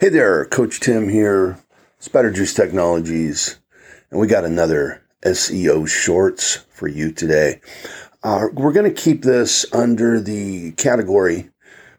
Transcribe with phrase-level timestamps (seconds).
[0.00, 1.62] Hey there, Coach Tim here,
[1.98, 3.60] Spider Juice Technologies,
[4.10, 7.60] and we got another SEO Shorts for you today.
[8.22, 11.50] Uh, we're going to keep this under the category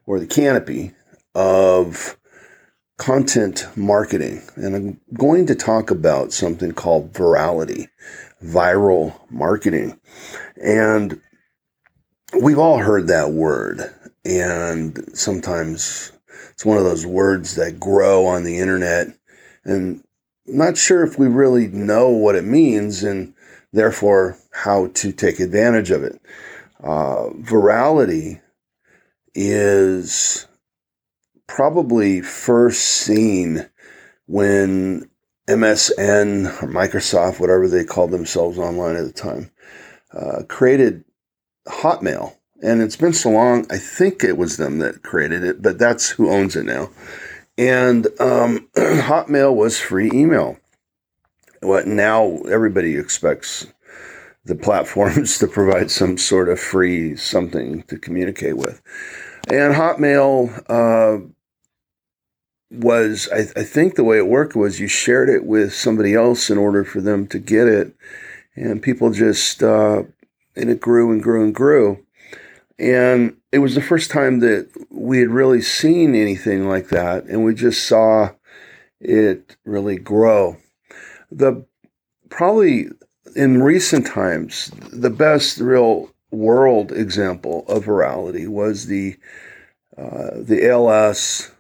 [0.08, 0.94] or the canopy
[1.36, 2.18] of
[2.98, 7.88] content marketing, and I'm going to talk about something called virality,
[8.44, 10.00] viral marketing.
[10.60, 11.22] And
[12.42, 13.94] we've all heard that word,
[14.26, 16.14] and sometimes
[16.62, 19.08] it's one of those words that grow on the internet
[19.64, 20.04] and
[20.46, 23.34] not sure if we really know what it means and
[23.74, 26.22] therefore how to take advantage of it.
[26.80, 28.40] Uh, virality
[29.34, 30.46] is
[31.48, 33.68] probably first seen
[34.28, 35.10] when
[35.48, 39.50] MSN or Microsoft, whatever they called themselves online at the time,
[40.14, 41.06] uh, created
[41.68, 43.66] Hotmail and it's been so long.
[43.72, 46.90] I think it was them that created it, but that's who owns it now.
[47.58, 50.58] And um, Hotmail was free email.
[51.62, 52.40] What now?
[52.50, 53.68] Everybody expects
[54.46, 58.82] the platforms to provide some sort of free something to communicate with.
[59.50, 61.26] And Hotmail uh,
[62.72, 66.50] was, I, I, think the way it worked was you shared it with somebody else
[66.50, 67.96] in order for them to get it.
[68.56, 70.04] And people just, uh,
[70.56, 72.06] and it grew and grew and grew.
[72.80, 77.26] And it was the first time that we had really seen anything like that.
[77.26, 78.32] And we just saw
[79.00, 80.58] it really grow.
[81.32, 81.66] The
[82.30, 82.90] probably
[83.36, 89.18] in recent times, the best real world example of virality was the
[89.98, 91.52] uh, the ALS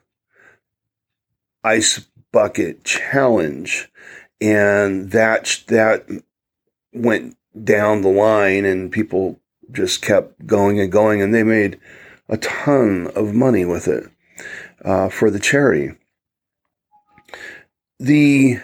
[1.63, 3.89] ice bucket challenge,
[4.39, 6.07] and that that
[6.93, 9.40] went down the line, and people
[9.71, 11.79] just kept going and going, and they made
[12.29, 14.05] a ton of money with it
[14.83, 15.91] uh, for the charity.
[17.99, 18.59] The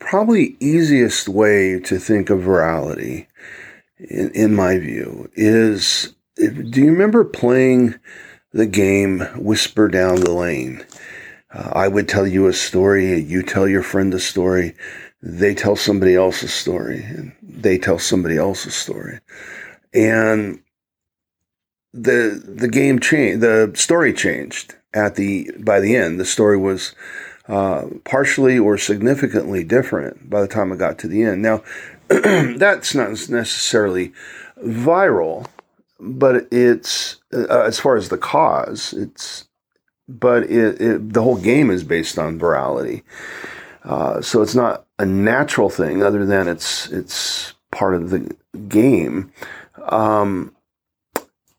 [0.00, 3.26] probably easiest way to think of virality,
[3.98, 7.94] in, in my view, is do you remember playing
[8.52, 10.84] the game Whisper Down the Lane?
[11.52, 14.74] Uh, I would tell you a story, you tell your friend a story,
[15.22, 19.20] they tell somebody else a story, and they tell somebody else a story
[19.94, 20.60] and
[21.92, 23.40] the the game changed.
[23.40, 26.18] The story changed at the by the end.
[26.18, 26.94] The story was
[27.48, 31.42] uh, partially or significantly different by the time I got to the end.
[31.42, 31.62] Now,
[32.08, 34.12] that's not necessarily
[34.62, 35.46] viral,
[36.00, 39.46] but it's uh, as far as the cause, it's
[40.08, 43.02] but it, it, the whole game is based on virality.
[43.84, 48.34] Uh, so it's not a natural thing, other than it's it's part of the
[48.68, 49.32] game.
[49.88, 50.54] Um,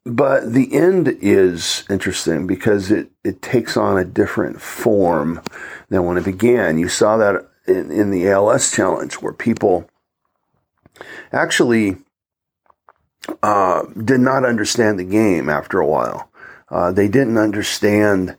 [0.05, 5.41] but the end is interesting because it, it takes on a different form
[5.89, 6.77] than when it began.
[6.77, 9.89] You saw that in, in the ALS challenge where people
[11.31, 11.97] actually
[13.41, 16.29] uh, did not understand the game after a while.
[16.69, 18.37] Uh, they didn't understand.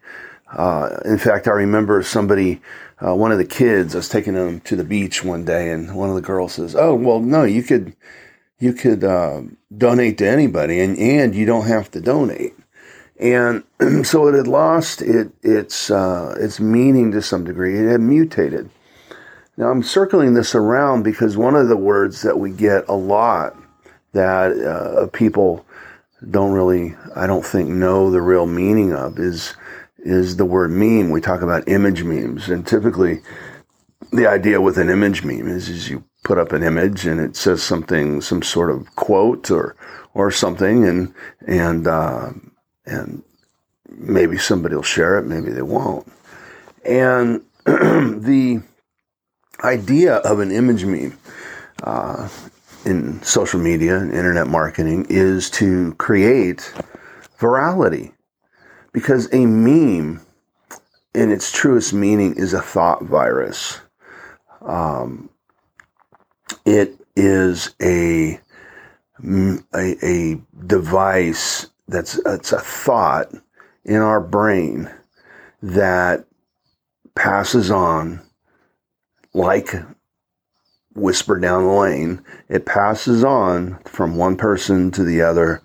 [0.52, 2.60] Uh, in fact, I remember somebody,
[3.04, 5.94] uh, one of the kids, I was taking them to the beach one day, and
[5.96, 7.94] one of the girls says, "Oh, well, no, you could."
[8.58, 9.42] You could uh,
[9.76, 12.54] donate to anybody, and and you don't have to donate.
[13.18, 13.64] And
[14.04, 17.78] so it had lost it, its uh, its meaning to some degree.
[17.78, 18.70] It had mutated.
[19.56, 23.56] Now I'm circling this around because one of the words that we get a lot
[24.12, 25.64] that uh, people
[26.30, 29.54] don't really, I don't think, know the real meaning of is
[29.98, 31.10] is the word meme.
[31.10, 33.22] We talk about image memes, and typically
[34.12, 37.36] the idea with an image meme is, is you put up an image and it
[37.36, 39.76] says something, some sort of quote or
[40.12, 41.14] or something, and
[41.46, 42.32] and uh,
[42.84, 43.22] and
[43.88, 46.12] maybe somebody will share it, maybe they won't.
[46.84, 48.60] And the
[49.62, 51.16] idea of an image meme
[51.84, 52.28] uh,
[52.84, 56.72] in social media and internet marketing is to create
[57.38, 58.12] virality,
[58.92, 60.20] because a meme,
[61.14, 63.78] in its truest meaning, is a thought virus.
[64.62, 65.30] Um,
[66.66, 68.38] it is a
[69.24, 73.32] a, a device that's it's a thought
[73.86, 74.90] in our brain
[75.62, 76.26] that
[77.14, 78.20] passes on
[79.32, 79.74] like
[80.94, 85.62] whisper down the lane it passes on from one person to the other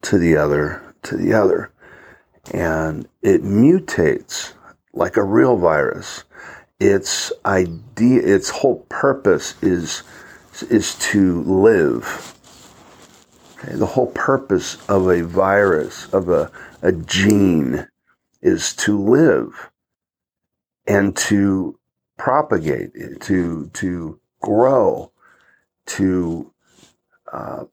[0.00, 1.70] to the other to the other.
[2.52, 4.52] And it mutates
[4.92, 6.24] like a real virus.
[6.80, 10.02] Its idea its whole purpose is
[10.62, 12.36] is to live.
[13.58, 13.74] Okay?
[13.76, 16.50] The whole purpose of a virus, of a,
[16.82, 17.88] a gene,
[18.42, 19.68] is to live.
[20.86, 21.78] and to
[22.18, 22.92] propagate,
[23.22, 25.12] to to grow,
[25.86, 26.52] to
[27.32, 27.64] uh,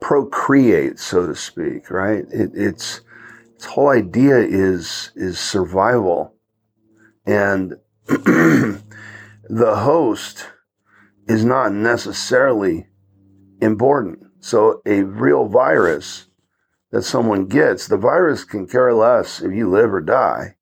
[0.00, 1.90] procreate, so to speak.
[1.90, 2.26] Right?
[2.32, 3.02] It, it's
[3.56, 6.34] its whole idea is is survival,
[7.26, 7.74] and
[8.06, 8.82] the
[9.50, 10.46] host
[11.28, 12.86] is not necessarily
[13.60, 14.26] important.
[14.40, 16.26] So a real virus
[16.90, 20.56] that someone gets, the virus can care less if you live or die.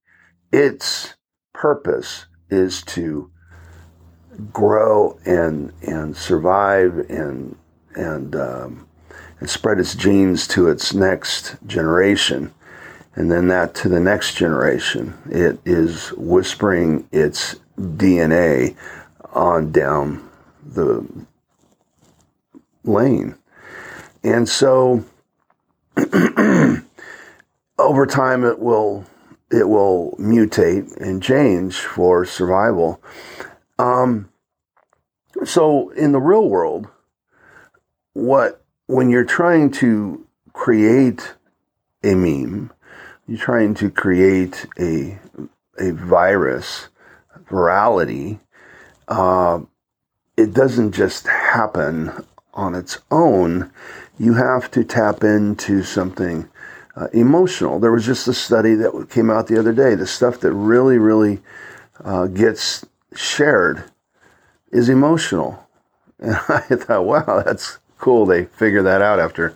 [0.53, 1.15] Its
[1.53, 3.31] purpose is to
[4.53, 7.57] grow and and survive and
[7.95, 8.89] and um,
[9.41, 12.53] and spread its genes to its next generation,
[13.15, 15.15] and then that to the next generation.
[15.31, 18.77] It is whispering its DNA
[19.33, 20.30] on down
[20.75, 21.07] the
[22.85, 23.37] lane.
[24.23, 25.05] And so
[27.79, 29.05] over time it will
[29.51, 33.03] it will mutate and change for survival.
[33.79, 34.31] Um,
[35.45, 36.87] so in the real world,
[38.13, 41.35] what when you're trying to create
[42.05, 42.73] a meme,
[43.27, 45.19] you're trying to create a
[45.79, 46.89] a virus
[47.49, 48.39] virality.
[49.09, 49.61] Uh,
[50.41, 53.71] it doesn't just happen on its own.
[54.19, 56.49] You have to tap into something
[56.97, 57.79] uh, emotional.
[57.79, 59.95] There was just a study that came out the other day.
[59.95, 61.41] The stuff that really, really
[62.03, 63.85] uh, gets shared
[64.73, 65.67] is emotional.
[66.19, 68.25] And I thought, wow, that's cool.
[68.25, 69.55] They figured that out after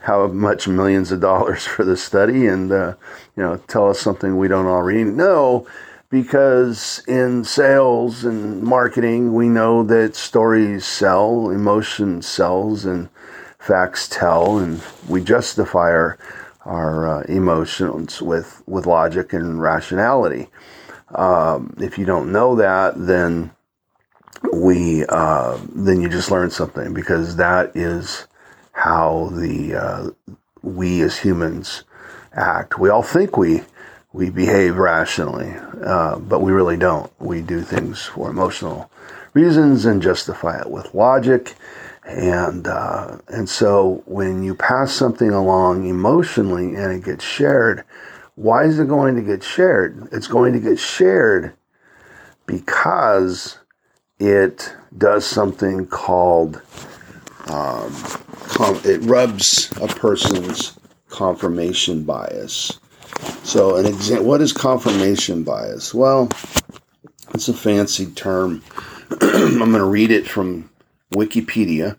[0.00, 2.94] how much millions of dollars for the study and, uh,
[3.36, 5.66] you know, tell us something we don't already know
[6.14, 13.08] because in sales and marketing, we know that stories sell, emotion sells, and
[13.58, 16.16] facts tell, and we justify our,
[16.64, 20.46] our uh, emotions with, with logic and rationality.
[21.12, 23.50] Um, if you don't know that, then
[24.52, 28.28] we uh, then you just learn something because that is
[28.70, 30.10] how the uh,
[30.62, 31.82] we as humans
[32.34, 32.78] act.
[32.78, 33.62] We all think we
[34.14, 35.52] we behave rationally,
[35.84, 37.12] uh, but we really don't.
[37.20, 38.88] We do things for emotional
[39.32, 41.56] reasons and justify it with logic.
[42.04, 47.82] And uh, and so when you pass something along emotionally and it gets shared,
[48.36, 50.08] why is it going to get shared?
[50.12, 51.54] It's going to get shared
[52.46, 53.58] because
[54.20, 56.62] it does something called
[57.48, 57.92] um,
[58.84, 60.78] it rubs a person's
[61.08, 62.78] confirmation bias.
[63.44, 65.92] So, an example, what is confirmation bias?
[65.92, 66.28] Well,
[67.34, 68.62] it's a fancy term.
[69.20, 70.70] I'm going to read it from
[71.12, 71.96] Wikipedia.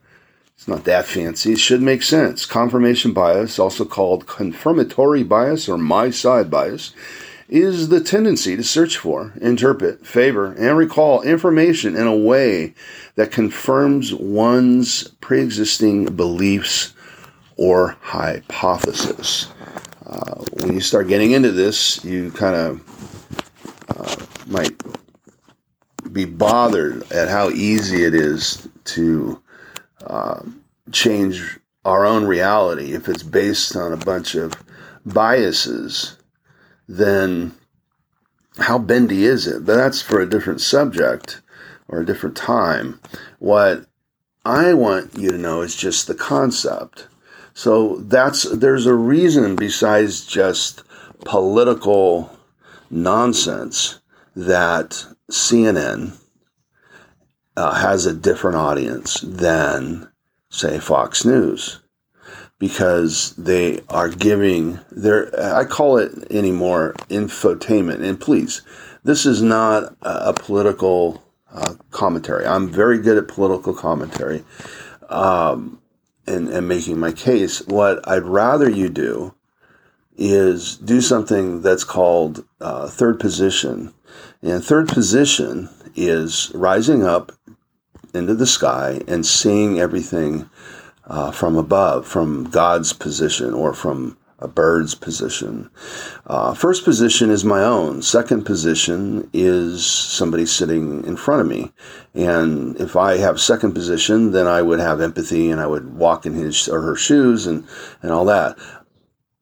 [0.55, 1.53] It's not that fancy.
[1.53, 2.45] It should make sense.
[2.45, 6.93] Confirmation bias, also called confirmatory bias or my side bias,
[7.47, 12.73] is the tendency to search for, interpret, favor, and recall information in a way
[13.15, 16.93] that confirms one's pre existing beliefs
[17.57, 19.47] or hypothesis.
[20.05, 22.81] Uh, when you start getting into this, you kind of
[23.89, 24.73] uh, might
[26.11, 29.41] be bothered at how easy it is to
[30.05, 30.41] uh,
[30.91, 34.53] change our own reality if it's based on a bunch of
[35.05, 36.17] biases.
[36.87, 37.53] Then
[38.57, 39.65] how bendy is it?
[39.65, 41.41] But that's for a different subject
[41.87, 42.99] or a different time.
[43.39, 43.85] What
[44.45, 47.07] I want you to know is just the concept
[47.55, 50.83] so that's there's a reason besides just
[51.23, 52.37] political
[52.91, 53.99] nonsense
[54.35, 56.19] that CNN
[57.55, 60.11] uh, has a different audience than
[60.49, 61.79] say Fox News.
[62.57, 68.01] Because they are giving their I call it anymore infotainment.
[68.01, 68.61] And please
[69.03, 72.45] this is not a, political uh, commentary.
[72.45, 74.43] I'm very good at political commentary.
[75.09, 75.79] Um,
[76.27, 77.65] and, and making my case.
[77.67, 79.33] What I'd rather you do
[80.17, 83.93] is do something that's called uh, third position.
[84.41, 87.31] And third position is rising up
[88.13, 90.49] into the sky and seeing everything
[91.05, 95.69] uh, from above, from God's position or from a bird's position.
[96.27, 98.03] Uh, first position is my own.
[98.03, 101.71] Second position is somebody sitting in front of me.
[102.13, 106.27] And if I have second position, then I would have empathy and I would walk
[106.27, 107.65] in his or her shoes and,
[108.03, 108.57] and all that.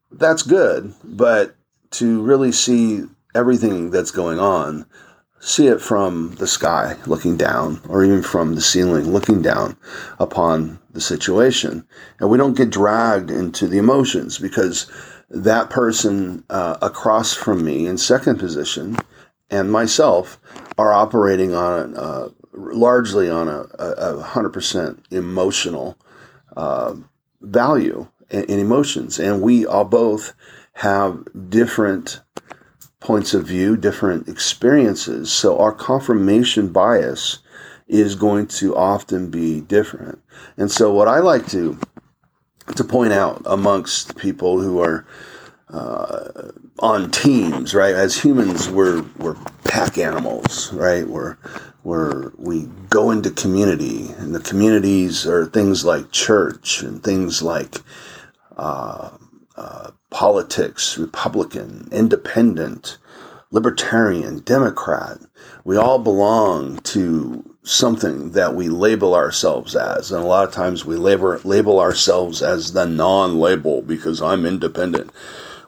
[0.09, 0.93] That's good.
[1.03, 1.55] But
[1.91, 3.03] to really see
[3.35, 4.85] everything that's going on,
[5.41, 9.75] see it from the sky looking down, or even from the ceiling looking down
[10.17, 11.85] upon the situation.
[12.19, 14.89] And we don't get dragged into the emotions because
[15.29, 18.97] that person uh, across from me in second position
[19.49, 20.39] and myself
[20.77, 25.97] are operating on uh, largely on a, a, 100% emotional
[26.55, 26.95] uh,
[27.41, 29.19] value and emotions.
[29.19, 30.33] And we all both
[30.73, 32.21] have different
[32.99, 35.31] points of view, different experiences.
[35.31, 37.39] So our confirmation bias
[37.93, 40.19] is going to often be different.
[40.57, 41.77] And so what I like to
[42.75, 45.05] to point out amongst people who are
[45.69, 47.93] uh, on teams, right?
[47.93, 51.07] As humans, we're we're pack animals, right?
[51.07, 51.37] We're
[51.83, 57.75] we're we go into community, and the communities are things like church and things like
[58.57, 59.11] uh,
[59.55, 62.97] uh, politics, Republican, Independent,
[63.51, 65.19] Libertarian, Democrat.
[65.63, 70.11] We all belong to something that we label ourselves as.
[70.11, 74.45] And a lot of times we label, label ourselves as the non label because I'm
[74.45, 75.11] independent.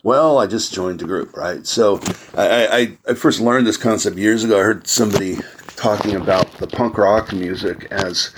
[0.04, 1.66] Well, I just joined the group, right?
[1.66, 2.00] So
[2.36, 4.60] I, I, I, first learned this concept years ago.
[4.60, 5.38] I heard somebody
[5.78, 8.30] talking about the punk rock music as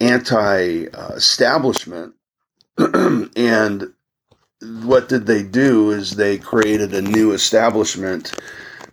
[0.00, 0.84] anti
[1.16, 2.14] establishment.
[2.78, 3.92] and
[4.60, 8.32] what did they do is they created a new establishment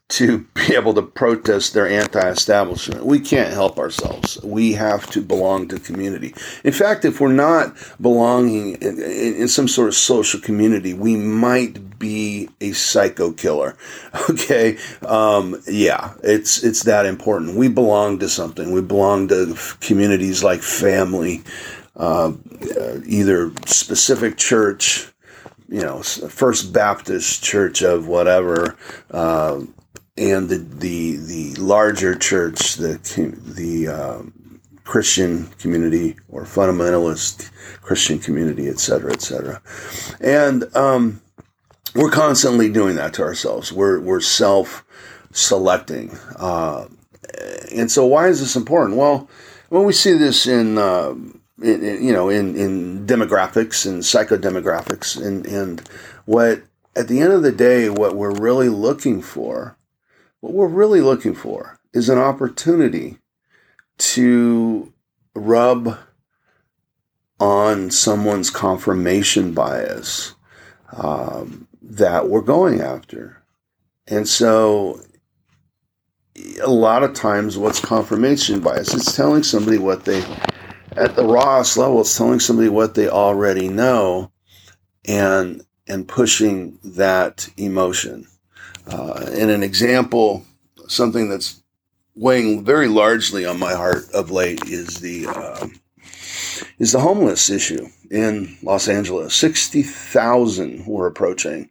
[0.09, 3.05] to be able to protest their anti-establishment.
[3.05, 4.41] We can't help ourselves.
[4.41, 6.33] We have to belong to community.
[6.63, 11.17] In fact, if we're not belonging in, in, in some sort of social community, we
[11.17, 13.75] might be a psycho killer.
[14.29, 17.55] Okay, um, yeah, it's it's that important.
[17.55, 18.71] We belong to something.
[18.71, 21.43] We belong to communities like family,
[21.95, 22.33] uh,
[23.05, 25.07] either specific church
[25.69, 28.75] you know, First Baptist Church of whatever,
[29.11, 29.61] uh,
[30.17, 32.99] and the the the larger church, the
[33.45, 39.61] the um, Christian community or fundamentalist Christian community, et cetera, et cetera,
[40.19, 41.21] and um,
[41.95, 43.71] we're constantly doing that to ourselves.
[43.71, 44.83] We're we're self
[45.31, 46.87] selecting, uh,
[47.73, 48.97] and so why is this important?
[48.97, 49.29] Well,
[49.69, 51.11] when we see this in, uh,
[51.61, 55.87] in, in you know in in demographics and psychodemographics, and and
[56.25, 56.63] what
[56.95, 59.76] at the end of the day, what we're really looking for
[60.41, 63.17] what we're really looking for is an opportunity
[63.97, 64.93] to
[65.35, 65.97] rub
[67.39, 70.35] on someone's confirmation bias
[70.95, 73.43] um, that we're going after.
[74.07, 75.01] And so,
[76.61, 78.93] a lot of times, what's confirmation bias?
[78.93, 80.23] It's telling somebody what they,
[80.95, 84.31] at the rawest level, it's telling somebody what they already know
[85.05, 88.27] and, and pushing that emotion.
[88.89, 90.45] Uh, and an example,
[90.87, 91.61] something that's
[92.15, 95.67] weighing very largely on my heart of late is the uh,
[96.79, 99.35] is the homeless issue in Los Angeles.
[99.35, 101.69] Sixty thousand we're approaching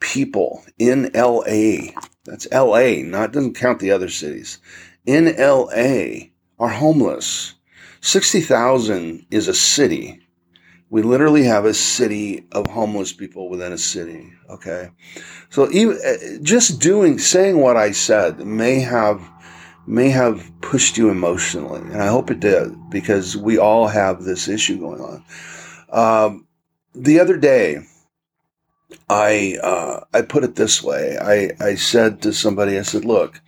[0.00, 1.94] people in L.A.
[2.24, 3.02] That's L.A.
[3.02, 4.58] Not doesn't count the other cities.
[5.06, 6.32] In L.A.
[6.58, 7.54] are homeless.
[8.00, 10.20] Sixty thousand is a city.
[10.90, 14.32] We literally have a city of homeless people within a city.
[14.50, 14.90] Okay.
[15.48, 19.22] So even uh, just doing, saying what I said may have,
[19.86, 21.80] may have pushed you emotionally.
[21.80, 25.24] And I hope it did because we all have this issue going on.
[25.90, 26.46] Um,
[26.92, 27.82] the other day,
[29.08, 31.16] I, uh, I put it this way.
[31.18, 33.40] I, I said to somebody, I said, look,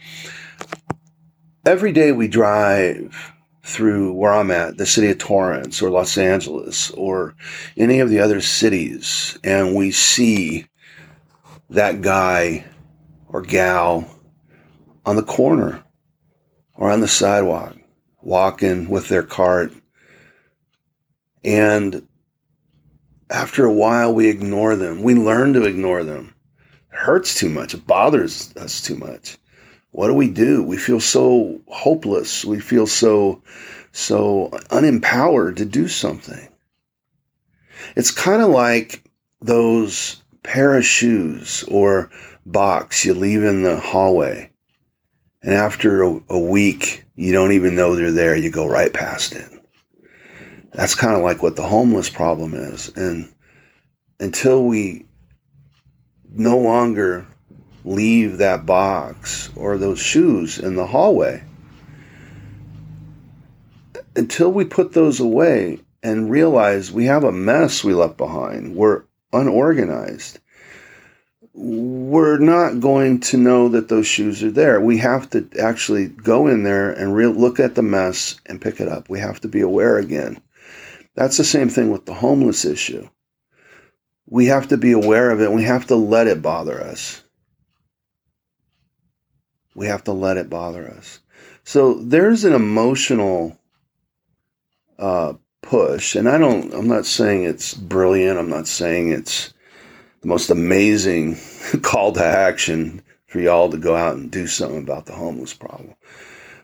[1.67, 3.32] every day we drive
[3.62, 7.35] through where I'm at, the city of Torrance or Los Angeles or
[7.76, 10.66] any of the other cities, and we see
[11.71, 12.64] that guy
[13.28, 14.09] or gal
[15.07, 15.83] on the corner
[16.75, 17.76] or on the sidewalk
[18.21, 19.73] walking with their cart.
[21.45, 22.07] And
[23.31, 25.02] after a while, we ignore them.
[25.02, 26.35] We learn to ignore them.
[26.92, 27.75] It hurts too much.
[27.75, 29.38] It bothers us too much
[29.93, 30.63] what do we do?
[30.63, 32.45] We feel so hopeless.
[32.45, 33.43] We feel so,
[33.93, 36.49] so unempowered to do something.
[37.95, 39.05] It's kind of like
[39.41, 42.11] those pair of shoes or
[42.47, 44.51] box you leave in the hallway.
[45.43, 48.35] And after a, a week, you don't even know they're there.
[48.35, 49.51] You go right past it.
[50.73, 52.89] That's kind of like what the homeless problem is.
[52.97, 53.31] And
[54.19, 55.05] until we
[56.31, 57.27] no longer
[57.85, 61.43] leave that box or those shoes in the hallway.
[64.15, 69.05] Until we put those away and realize we have a mess we left behind, we're
[69.33, 70.39] unorganized,
[71.55, 74.81] we're not going to know that those shoes are there.
[74.81, 78.81] We have to actually go in there and re- look at the mess and pick
[78.81, 79.09] it up.
[79.09, 80.41] We have to be aware again.
[81.15, 83.09] That's the same thing with the homeless issue.
[84.27, 85.53] We have to be aware of it.
[85.53, 87.22] We have to let it bother us
[89.75, 91.21] we have to let it bother us.
[91.64, 93.59] So there's an emotional
[94.99, 96.73] uh, push, and I don't.
[96.75, 98.38] I'm not saying it's brilliant.
[98.38, 99.52] I'm not saying it's
[100.21, 101.38] the most amazing
[101.83, 105.95] call to action for y'all to go out and do something about the homeless problem.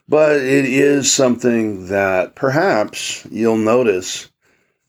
[0.08, 4.30] But it is something that perhaps you'll notice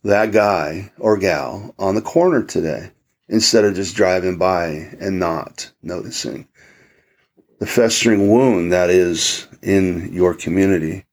[0.03, 2.91] that guy or gal on the corner today
[3.27, 6.47] instead of just driving by and not noticing
[7.59, 11.05] the festering wound that is in your community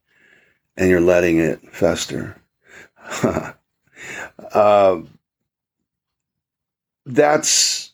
[0.77, 2.41] and you're letting it fester.
[4.53, 5.01] uh,
[7.05, 7.93] that's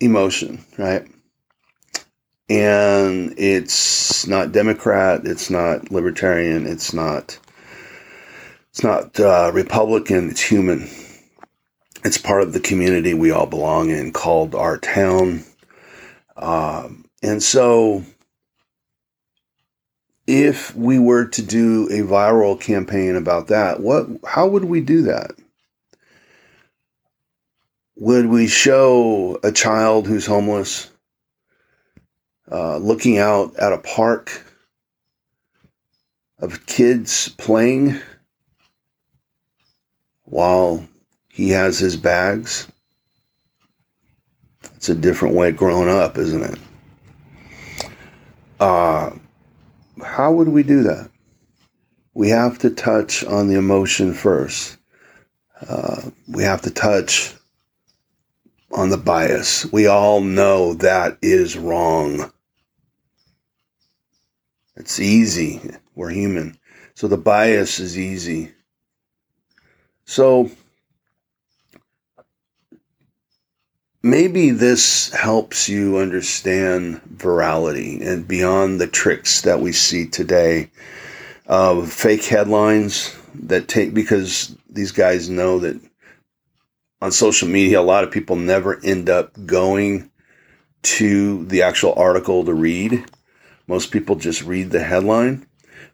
[0.00, 1.06] emotion, right?
[2.48, 7.38] And it's not Democrat, it's not libertarian, it's not
[8.70, 10.88] it's not uh, Republican, it's human.
[12.04, 15.44] It's part of the community we all belong in called our town.
[16.36, 18.04] Um, and so,
[20.26, 25.02] if we were to do a viral campaign about that, what how would we do
[25.02, 25.32] that?
[27.96, 30.88] Would we show a child who's homeless
[32.50, 34.44] uh, looking out at a park
[36.38, 37.98] of kids playing
[40.22, 40.86] while
[41.28, 42.68] he has his bags?
[44.76, 46.58] It's a different way of growing up, isn't it?
[48.60, 49.10] Uh,
[50.04, 51.10] how would we do that?
[52.14, 54.76] We have to touch on the emotion first.
[55.68, 57.34] Uh, we have to touch
[58.72, 59.70] on the bias.
[59.72, 62.32] We all know that is wrong.
[64.76, 65.60] It's easy.
[65.94, 66.56] We're human.
[66.94, 68.52] So the bias is easy.
[70.04, 70.50] So
[74.02, 80.70] maybe this helps you understand virality and beyond the tricks that we see today
[81.46, 85.80] of fake headlines that take because these guys know that
[87.00, 90.10] on social media a lot of people never end up going
[90.82, 93.04] to the actual article to read.
[93.66, 95.46] Most people just read the headline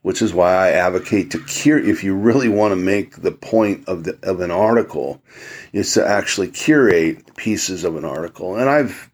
[0.05, 1.89] which is why I advocate to curate.
[1.89, 5.23] If you really want to make the point of the of an article,
[5.73, 8.57] is to actually curate pieces of an article.
[8.57, 9.11] And I've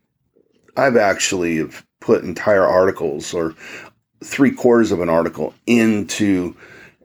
[0.77, 1.65] I've actually
[2.01, 3.55] put entire articles or
[4.25, 6.57] three quarters of an article into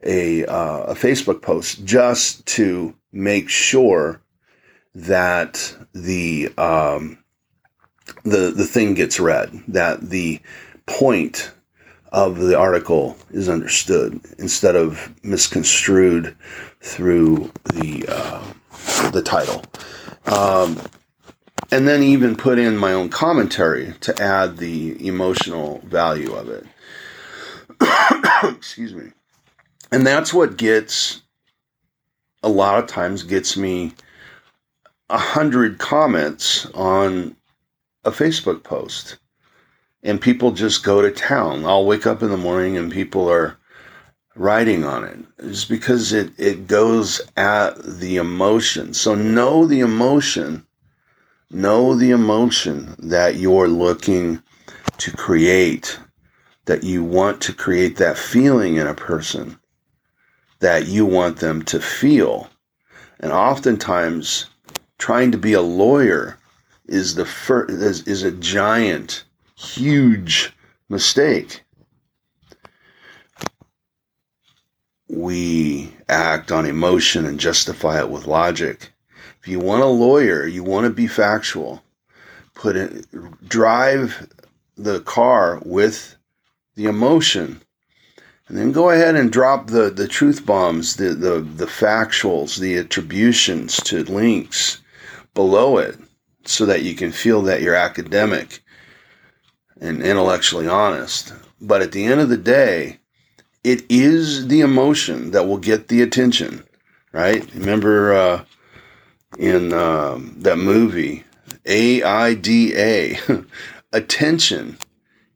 [0.02, 4.20] a uh, a Facebook post just to make sure
[4.96, 7.22] that the um,
[8.24, 10.40] the the thing gets read, that the
[10.86, 11.52] point
[12.12, 16.36] of the article is understood instead of misconstrued
[16.80, 19.64] through the uh, the title.
[20.26, 20.80] Um,
[21.70, 26.66] and then even put in my own commentary to add the emotional value of it.
[28.56, 29.10] Excuse me.
[29.90, 31.22] And that's what gets
[32.42, 33.92] a lot of times gets me
[35.10, 37.36] a hundred comments on
[38.04, 39.18] a Facebook post
[40.06, 41.66] and people just go to town.
[41.66, 43.58] I'll wake up in the morning and people are
[44.36, 45.18] writing on it.
[45.38, 48.94] It's because it, it goes at the emotion.
[48.94, 50.64] So know the emotion.
[51.50, 54.42] Know the emotion that you're looking
[54.98, 55.98] to create,
[56.66, 59.58] that you want to create that feeling in a person
[60.60, 62.48] that you want them to feel.
[63.18, 64.46] And oftentimes,
[64.98, 66.38] trying to be a lawyer
[66.86, 69.24] is the first, is, is a giant
[69.56, 70.52] huge
[70.88, 71.62] mistake.
[75.08, 78.92] We act on emotion and justify it with logic.
[79.40, 81.82] If you want a lawyer, you want to be factual.
[82.54, 83.06] Put it,
[83.48, 84.28] drive
[84.76, 86.16] the car with
[86.74, 87.62] the emotion
[88.48, 92.76] and then go ahead and drop the, the truth bombs, the, the, the factuals, the
[92.76, 94.80] attributions to links
[95.34, 95.96] below it
[96.44, 98.62] so that you can feel that you're academic
[99.80, 101.32] and intellectually honest.
[101.60, 102.98] But at the end of the day,
[103.64, 106.64] it is the emotion that will get the attention,
[107.12, 107.48] right?
[107.54, 108.44] Remember uh,
[109.38, 111.24] in um, that movie,
[111.66, 113.44] AIDA,
[113.92, 114.78] attention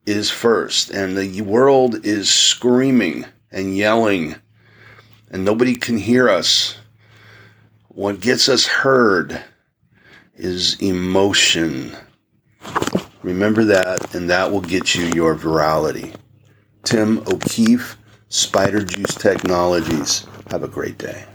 [0.05, 4.35] is first, and the world is screaming and yelling,
[5.29, 6.77] and nobody can hear us.
[7.89, 9.43] What gets us heard
[10.35, 11.95] is emotion.
[13.23, 16.15] Remember that, and that will get you your virality.
[16.83, 17.97] Tim O'Keefe,
[18.29, 20.25] Spider Juice Technologies.
[20.49, 21.25] Have a great day.